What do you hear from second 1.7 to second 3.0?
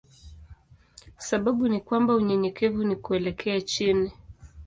kwamba unyenyekevu ni